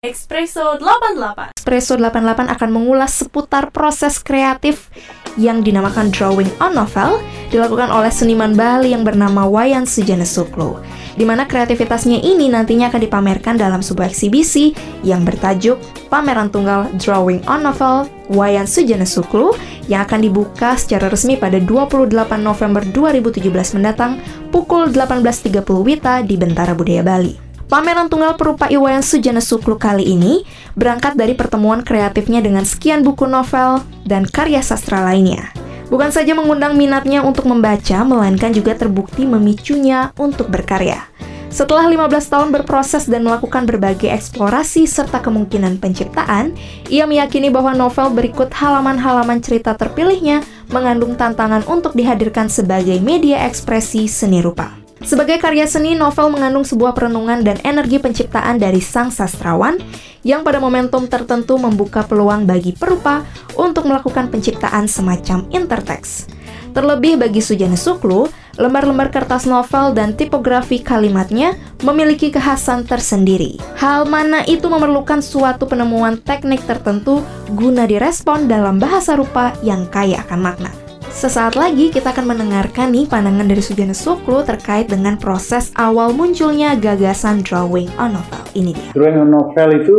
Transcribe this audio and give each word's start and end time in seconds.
Espresso 0.00 0.80
88 0.80 1.60
Espresso 1.60 1.92
88 2.00 2.48
akan 2.48 2.70
mengulas 2.72 3.20
seputar 3.20 3.68
proses 3.68 4.16
kreatif 4.16 4.88
yang 5.36 5.60
dinamakan 5.60 6.08
drawing 6.08 6.48
on 6.56 6.72
novel 6.72 7.20
dilakukan 7.52 7.92
oleh 7.92 8.08
seniman 8.08 8.56
Bali 8.56 8.96
yang 8.96 9.04
bernama 9.04 9.44
Wayan 9.44 9.84
Sujana 9.84 10.24
Suklo 10.24 10.80
di 11.20 11.28
mana 11.28 11.44
kreativitasnya 11.44 12.16
ini 12.16 12.48
nantinya 12.48 12.88
akan 12.88 12.96
dipamerkan 12.96 13.60
dalam 13.60 13.84
sebuah 13.84 14.08
eksibisi 14.08 14.72
yang 15.04 15.20
bertajuk 15.20 15.76
Pameran 16.08 16.48
Tunggal 16.48 16.88
Drawing 16.96 17.44
on 17.44 17.60
Novel 17.60 18.08
Wayan 18.32 18.64
Sujana 18.64 19.04
Suklo 19.04 19.52
yang 19.84 20.08
akan 20.08 20.24
dibuka 20.24 20.80
secara 20.80 21.12
resmi 21.12 21.36
pada 21.36 21.60
28 21.60 22.08
November 22.40 22.88
2017 22.88 23.76
mendatang 23.76 24.16
pukul 24.48 24.88
18.30 24.88 25.60
Wita 25.60 26.24
di 26.24 26.40
Bentara 26.40 26.72
Budaya 26.72 27.04
Bali. 27.04 27.49
Pameran 27.70 28.10
tunggal 28.10 28.34
perupa 28.34 28.66
Iwayan 28.66 28.98
Sujana 28.98 29.38
Suklu 29.38 29.78
kali 29.78 30.02
ini 30.02 30.42
berangkat 30.74 31.14
dari 31.14 31.38
pertemuan 31.38 31.86
kreatifnya 31.86 32.42
dengan 32.42 32.66
sekian 32.66 33.06
buku 33.06 33.30
novel 33.30 33.78
dan 34.02 34.26
karya 34.26 34.58
sastra 34.58 35.06
lainnya. 35.06 35.54
Bukan 35.86 36.10
saja 36.10 36.34
mengundang 36.34 36.74
minatnya 36.74 37.22
untuk 37.22 37.46
membaca, 37.46 38.02
melainkan 38.02 38.50
juga 38.50 38.74
terbukti 38.74 39.22
memicunya 39.22 40.10
untuk 40.18 40.50
berkarya. 40.50 41.06
Setelah 41.46 41.86
15 41.86 42.10
tahun 42.26 42.48
berproses 42.50 43.06
dan 43.06 43.22
melakukan 43.22 43.70
berbagai 43.70 44.10
eksplorasi 44.10 44.90
serta 44.90 45.22
kemungkinan 45.22 45.78
penciptaan, 45.78 46.58
ia 46.90 47.06
meyakini 47.06 47.54
bahwa 47.54 47.70
novel 47.70 48.10
berikut 48.10 48.50
halaman-halaman 48.50 49.38
cerita 49.38 49.78
terpilihnya 49.78 50.42
mengandung 50.74 51.14
tantangan 51.14 51.62
untuk 51.70 51.94
dihadirkan 51.94 52.50
sebagai 52.50 52.98
media 52.98 53.46
ekspresi 53.46 54.10
seni 54.10 54.42
rupa. 54.42 54.79
Sebagai 55.00 55.40
karya 55.40 55.64
seni, 55.64 55.96
novel 55.96 56.28
mengandung 56.28 56.64
sebuah 56.64 56.92
perenungan 56.92 57.40
dan 57.40 57.56
energi 57.64 57.96
penciptaan 57.96 58.60
dari 58.60 58.84
sang 58.84 59.08
sastrawan 59.08 59.80
yang 60.20 60.44
pada 60.44 60.60
momentum 60.60 61.08
tertentu 61.08 61.56
membuka 61.56 62.04
peluang 62.04 62.44
bagi 62.44 62.76
perupa 62.76 63.24
untuk 63.56 63.88
melakukan 63.88 64.28
penciptaan 64.28 64.84
semacam 64.84 65.48
interteks. 65.56 66.28
Terlebih 66.70 67.18
bagi 67.18 67.42
Sujana 67.42 67.74
Suklu, 67.74 68.30
lembar-lembar 68.60 69.10
kertas 69.10 69.48
novel 69.48 69.96
dan 69.96 70.14
tipografi 70.14 70.78
kalimatnya 70.78 71.56
memiliki 71.82 72.30
kekhasan 72.30 72.86
tersendiri. 72.86 73.58
Hal 73.80 74.06
mana 74.06 74.46
itu 74.46 74.68
memerlukan 74.70 75.18
suatu 75.24 75.66
penemuan 75.66 76.20
teknik 76.20 76.62
tertentu 76.68 77.24
guna 77.56 77.88
direspon 77.88 78.46
dalam 78.46 78.78
bahasa 78.78 79.18
rupa 79.18 79.56
yang 79.66 79.88
kaya 79.88 80.22
akan 80.28 80.40
makna. 80.44 80.89
Sesaat 81.10 81.58
lagi 81.58 81.90
kita 81.90 82.14
akan 82.14 82.32
mendengarkan 82.32 82.94
nih 82.94 83.10
pandangan 83.10 83.42
dari 83.42 83.58
Sujana 83.58 83.92
Suklu 83.92 84.46
terkait 84.46 84.86
dengan 84.86 85.18
proses 85.18 85.74
awal 85.74 86.14
munculnya 86.14 86.78
gagasan 86.78 87.42
drawing 87.42 87.90
on 87.98 88.14
novel. 88.14 88.42
Ini 88.54 88.70
dia. 88.70 88.90
Drawing 88.94 89.18
on 89.26 89.30
novel 89.34 89.68
itu 89.82 89.98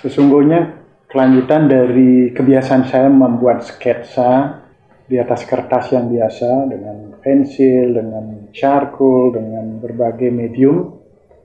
sesungguhnya 0.00 0.80
kelanjutan 1.12 1.68
dari 1.68 2.32
kebiasaan 2.32 2.88
saya 2.88 3.12
membuat 3.12 3.60
sketsa 3.62 4.64
di 5.04 5.20
atas 5.20 5.44
kertas 5.44 5.92
yang 5.92 6.08
biasa 6.08 6.50
dengan 6.72 6.96
pensil, 7.20 7.92
dengan 7.92 8.48
charcoal, 8.56 9.36
dengan 9.36 9.84
berbagai 9.84 10.32
medium. 10.32 10.96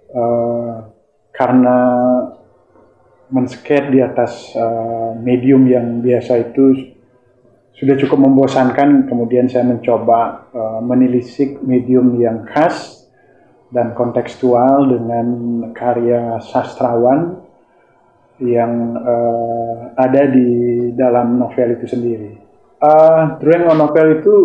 Uh, 0.07 0.87
karena 1.35 1.79
mensket 3.27 3.91
di 3.91 3.99
atas 3.99 4.55
uh, 4.55 5.11
medium 5.19 5.67
yang 5.67 5.99
biasa 5.99 6.49
itu 6.49 6.95
sudah 7.77 7.93
cukup 7.93 8.25
membosankan, 8.25 9.05
kemudian 9.05 9.45
saya 9.45 9.61
mencoba 9.69 10.49
uh, 10.49 10.81
menelisik 10.81 11.61
medium 11.61 12.17
yang 12.17 12.41
khas 12.49 13.05
dan 13.69 13.93
kontekstual 13.93 14.89
dengan 14.89 15.27
karya 15.77 16.41
sastrawan 16.41 17.37
yang 18.41 18.97
uh, 18.97 19.93
ada 19.93 20.25
di 20.25 20.49
dalam 20.97 21.37
novel 21.37 21.77
itu 21.77 21.85
sendiri. 21.85 22.33
Uh, 22.81 23.37
drawing 23.37 23.69
on 23.69 23.77
novel 23.77 24.07
itu 24.21 24.35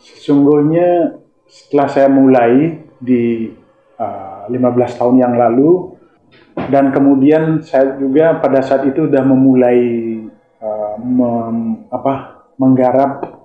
sesungguhnya 0.00 1.20
setelah 1.44 1.88
saya 1.92 2.08
mulai 2.08 2.80
di 2.96 3.52
uh, 4.00 4.48
15 4.48 5.00
tahun 5.00 5.16
yang 5.20 5.36
lalu 5.36 6.00
dan 6.72 6.96
kemudian 6.96 7.60
saya 7.60 8.00
juga 8.00 8.40
pada 8.40 8.64
saat 8.64 8.88
itu 8.88 9.04
sudah 9.04 9.24
memulai 9.24 9.80
uh, 10.64 10.96
mem, 11.00 11.88
apa 11.92 12.33
menggarap 12.58 13.42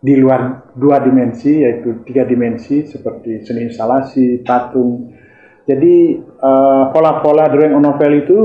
di 0.00 0.14
luar 0.14 0.70
dua 0.76 1.02
dimensi 1.02 1.64
yaitu 1.64 2.04
tiga 2.06 2.22
dimensi 2.22 2.86
seperti 2.86 3.42
seni 3.42 3.66
instalasi, 3.66 4.44
patung. 4.44 5.10
Jadi 5.66 6.14
uh, 6.20 6.94
pola-pola 6.94 7.50
drawing 7.50 7.74
on 7.74 7.82
novel 7.82 8.12
itu 8.22 8.40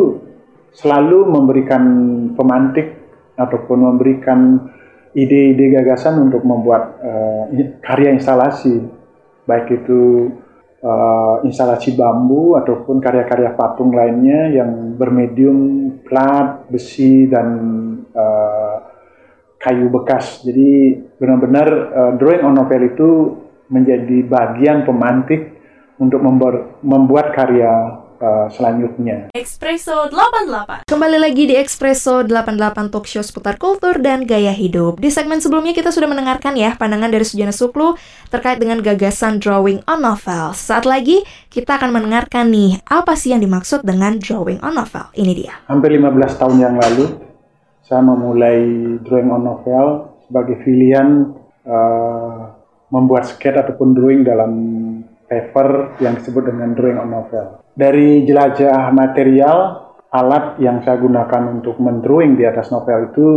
selalu 0.73 1.27
memberikan 1.29 1.83
pemantik 2.33 2.97
ataupun 3.37 3.77
memberikan 3.93 4.57
ide-ide 5.13 5.75
gagasan 5.75 6.17
untuk 6.17 6.41
membuat 6.47 6.97
uh, 7.03 7.45
karya 7.83 8.15
instalasi, 8.15 8.81
baik 9.45 9.83
itu 9.83 10.33
uh, 10.81 11.45
instalasi 11.45 11.93
bambu 11.93 12.57
ataupun 12.57 12.97
karya-karya 12.97 13.53
patung 13.53 13.93
lainnya 13.93 14.49
yang 14.49 14.97
bermedium 14.97 15.91
plat, 16.01 16.65
besi 16.71 17.29
dan 17.29 17.47
uh, 18.15 18.90
kayu 19.61 19.87
bekas. 19.93 20.41
Jadi 20.41 20.97
benar-benar 21.21 21.67
uh, 21.93 22.11
drawing 22.17 22.43
on 22.43 22.57
novel 22.57 22.81
itu 22.81 23.09
menjadi 23.71 24.27
bagian 24.27 24.83
pemantik 24.83 25.55
untuk 26.01 26.19
membuat 26.81 27.31
karya 27.37 28.01
uh, 28.21 28.47
selanjutnya. 28.49 29.29
Espresso 29.37 30.09
88 30.09 30.89
Kembali 30.89 31.17
lagi 31.21 31.45
di 31.45 31.55
Espresso 31.57 32.25
88 32.25 32.89
Talk 32.89 33.05
Show 33.05 33.21
seputar 33.21 33.61
kultur 33.61 34.01
dan 34.01 34.25
gaya 34.25 34.51
hidup. 34.51 34.97
Di 34.97 35.13
segmen 35.13 35.39
sebelumnya 35.39 35.77
kita 35.77 35.93
sudah 35.93 36.09
mendengarkan 36.09 36.57
ya 36.57 36.73
pandangan 36.73 37.13
dari 37.13 37.25
Sujana 37.25 37.53
Suklu 37.53 37.93
terkait 38.33 38.57
dengan 38.57 38.81
gagasan 38.81 39.37
drawing 39.37 39.85
on 39.85 40.01
novel. 40.01 40.57
Saat 40.57 40.89
lagi 40.89 41.21
kita 41.53 41.77
akan 41.77 41.93
mendengarkan 41.93 42.49
nih 42.49 42.81
apa 42.89 43.13
sih 43.13 43.31
yang 43.31 43.45
dimaksud 43.45 43.85
dengan 43.85 44.17
drawing 44.17 44.57
on 44.65 44.73
novel. 44.73 45.05
Ini 45.13 45.31
dia. 45.37 45.53
Hampir 45.69 45.93
15 45.95 46.41
tahun 46.41 46.57
yang 46.57 46.75
lalu 46.81 47.30
saya 47.91 48.07
memulai 48.07 48.95
drawing 49.03 49.35
on 49.35 49.43
novel 49.43 50.15
sebagai 50.23 50.63
pilihan 50.63 51.27
uh, 51.67 52.55
membuat 52.87 53.27
sketch 53.27 53.59
ataupun 53.59 53.91
drawing 53.91 54.23
dalam 54.23 54.51
paper 55.27 55.99
yang 55.99 56.15
disebut 56.15 56.47
dengan 56.47 56.71
drawing 56.71 56.95
on 56.95 57.11
novel. 57.11 57.59
Dari 57.75 58.23
jelajah 58.23 58.95
material, 58.95 59.91
alat 60.07 60.55
yang 60.63 60.79
saya 60.87 61.03
gunakan 61.03 61.59
untuk 61.59 61.83
mendrawing 61.83 62.39
di 62.39 62.47
atas 62.47 62.71
novel 62.71 63.11
itu 63.11 63.27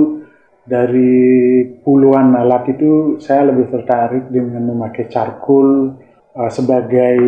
dari 0.63 1.67
puluhan 1.83 2.39
alat 2.39 2.79
itu 2.79 3.19
saya 3.19 3.51
lebih 3.51 3.75
tertarik 3.75 4.31
dengan 4.31 4.71
memakai 4.71 5.11
charcoal 5.11 5.99
uh, 6.39 6.51
sebagai 6.55 7.19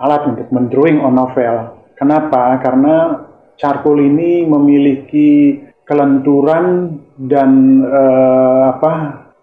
alat 0.00 0.24
untuk 0.24 0.48
mendrawing 0.48 1.04
on 1.04 1.20
novel. 1.20 1.84
Kenapa? 2.00 2.56
Karena 2.64 3.28
charcoal 3.60 4.00
ini 4.00 4.48
memiliki 4.48 5.60
kelenturan 5.86 6.98
dan 7.14 7.80
uh, 7.86 8.74
apa 8.76 8.92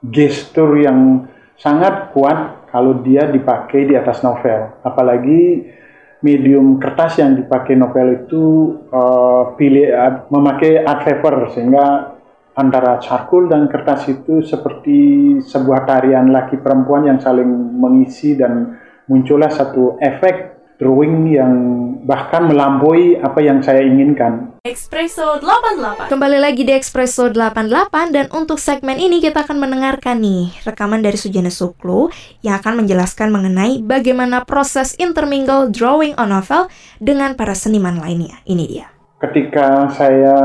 gestur 0.03 0.75
yang 0.75 1.23
sangat 1.55 2.11
kuat 2.11 2.67
kalau 2.67 2.99
dia 2.99 3.31
dipakai 3.31 3.87
di 3.87 3.95
atas 3.95 4.19
novel. 4.21 4.75
Apalagi 4.83 5.71
medium 6.19 6.79
kertas 6.83 7.19
yang 7.23 7.39
dipakai 7.39 7.79
novel 7.79 8.27
itu 8.27 8.43
uh, 8.91 9.55
pilih 9.55 9.87
uh, 9.87 10.27
memakai 10.27 10.83
art 10.83 11.07
paper 11.07 11.55
sehingga 11.55 12.15
antara 12.53 13.01
charcoal 13.01 13.49
dan 13.49 13.65
kertas 13.71 14.05
itu 14.11 14.45
seperti 14.45 15.39
sebuah 15.41 15.89
tarian 15.89 16.29
laki 16.29 16.61
perempuan 16.61 17.07
yang 17.09 17.19
saling 17.23 17.47
mengisi 17.79 18.37
dan 18.37 18.77
muncullah 19.09 19.49
satu 19.49 19.97
efek 19.97 20.52
drawing 20.83 21.31
yang 21.31 21.55
bahkan 22.03 22.51
melampaui 22.51 23.15
apa 23.23 23.39
yang 23.39 23.63
saya 23.63 23.79
inginkan. 23.87 24.51
Espresso 24.67 25.39
88 25.39 26.11
Kembali 26.11 26.39
lagi 26.43 26.67
di 26.67 26.75
Espresso 26.75 27.31
88 27.31 28.11
dan 28.11 28.27
untuk 28.35 28.59
segmen 28.59 28.99
ini 28.99 29.23
kita 29.23 29.47
akan 29.47 29.63
mendengarkan 29.63 30.19
nih 30.19 30.51
rekaman 30.67 30.99
dari 30.99 31.15
Sujana 31.15 31.47
Suklu 31.47 32.11
yang 32.43 32.59
akan 32.59 32.83
menjelaskan 32.83 33.31
mengenai 33.31 33.79
bagaimana 33.79 34.43
proses 34.43 34.99
intermingle 34.99 35.71
drawing 35.71 36.11
on 36.19 36.35
novel 36.35 36.67
dengan 36.99 37.39
para 37.39 37.55
seniman 37.55 37.95
lainnya. 38.03 38.43
Ini 38.43 38.63
dia. 38.67 38.91
Ketika 39.23 39.87
saya 39.95 40.35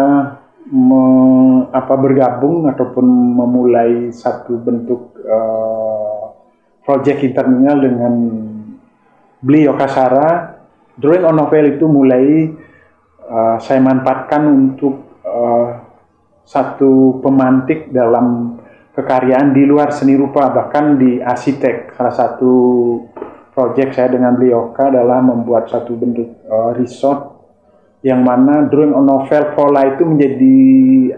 me, 0.71 1.03
apa 1.75 1.99
bergabung 1.99 2.71
ataupun 2.71 3.07
memulai 3.35 4.15
satu 4.15 4.55
bentuk 4.62 5.19
uh, 5.27 6.31
project 6.87 7.27
intermingle 7.27 7.83
dengan 7.83 8.15
Beli 9.38 9.70
Yokasara, 9.70 10.58
drawing 10.99 11.23
on 11.23 11.38
novel 11.38 11.79
itu 11.79 11.87
mulai 11.87 12.50
uh, 13.23 13.56
saya 13.62 13.79
manfaatkan 13.79 14.43
untuk 14.50 15.23
uh, 15.23 15.79
satu 16.43 17.23
pemantik 17.23 17.94
dalam 17.94 18.58
kekaryaan 18.99 19.55
di 19.55 19.62
luar 19.62 19.94
seni 19.94 20.19
rupa 20.19 20.50
bahkan 20.50 20.99
di 20.99 21.23
arsitek. 21.23 21.94
Salah 21.94 22.14
satu 22.19 22.55
proyek 23.55 23.94
saya 23.94 24.11
dengan 24.11 24.35
beliau 24.35 24.75
adalah 24.75 25.23
membuat 25.23 25.70
satu 25.70 25.94
bentuk 25.94 26.43
uh, 26.50 26.75
resort 26.75 27.38
yang 28.02 28.26
mana 28.26 28.67
drawing 28.67 28.94
on 28.94 29.06
novel 29.06 29.55
pola 29.55 29.87
itu 29.87 30.02
menjadi 30.02 30.58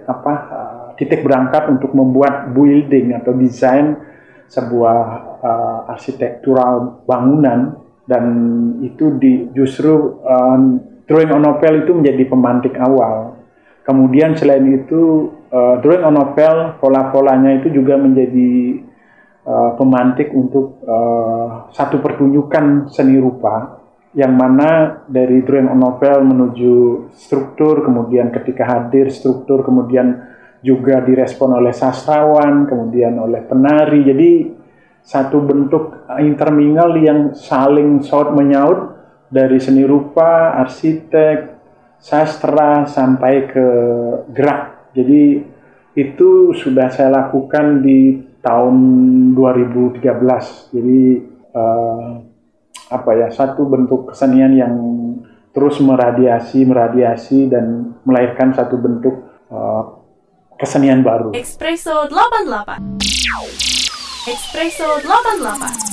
apa 0.05 0.35
uh, 0.53 0.87
titik 1.01 1.25
berangkat 1.25 1.73
untuk 1.73 1.97
membuat 1.97 2.53
building 2.53 3.17
atau 3.17 3.33
desain 3.33 3.97
sebuah 4.45 5.01
uh, 5.41 5.93
arsitektural 5.93 7.01
bangunan 7.09 7.81
dan 8.11 8.25
itu 8.83 9.15
di 9.23 9.47
justru 9.55 10.19
uh, 10.27 10.59
drawing 11.07 11.31
on 11.31 11.47
novel 11.47 11.87
itu 11.87 11.95
menjadi 11.95 12.27
pemantik 12.27 12.75
awal. 12.75 13.39
Kemudian 13.87 14.35
selain 14.35 14.67
itu 14.67 15.31
uh, 15.55 15.79
drawing 15.79 16.03
on 16.03 16.19
pola-polanya 16.83 17.63
itu 17.63 17.71
juga 17.71 17.95
menjadi 17.95 18.83
uh, 19.47 19.79
pemantik 19.79 20.35
untuk 20.35 20.83
uh, 20.83 21.71
satu 21.71 22.03
pertunjukan 22.03 22.91
seni 22.91 23.15
rupa 23.23 23.79
yang 24.11 24.35
mana 24.35 25.07
dari 25.07 25.47
drawing 25.47 25.71
on 25.71 25.79
novel 25.79 26.27
menuju 26.27 26.75
struktur 27.15 27.87
kemudian 27.87 28.35
ketika 28.35 28.67
hadir 28.67 29.07
struktur 29.15 29.63
kemudian 29.63 30.19
juga 30.61 31.01
direspon 31.01 31.57
oleh 31.57 31.73
sastrawan, 31.73 32.69
kemudian 32.69 33.17
oleh 33.17 33.41
penari. 33.49 34.05
Jadi 34.05 34.31
satu 35.05 35.43
bentuk 35.43 36.07
intermingle 36.23 36.95
yang 37.01 37.35
saling 37.35 38.05
saut 38.05 38.31
menyaut 38.31 38.95
dari 39.31 39.59
seni 39.63 39.87
rupa, 39.87 40.59
arsitek, 40.59 41.61
sastra 42.01 42.89
sampai 42.89 43.47
ke 43.47 43.67
gerak. 44.33 44.91
Jadi 44.97 45.45
itu 45.95 46.57
sudah 46.57 46.91
saya 46.91 47.11
lakukan 47.11 47.85
di 47.85 48.19
tahun 48.41 48.77
2013. 49.37 50.03
Jadi 50.75 51.03
uh, 51.55 52.11
apa 52.91 53.11
ya 53.15 53.29
satu 53.31 53.71
bentuk 53.71 54.11
kesenian 54.11 54.53
yang 54.59 54.75
terus 55.55 55.79
meradiasi, 55.79 56.67
meradiasi 56.67 57.47
dan 57.47 57.95
melahirkan 58.03 58.55
satu 58.55 58.79
bentuk 58.79 59.15
uh, 59.51 60.03
kesenian 60.59 61.03
baru. 61.07 61.31
Espresso 61.35 62.07
88. 62.11 63.80
Espresso 64.27 64.85
88. 64.85 65.91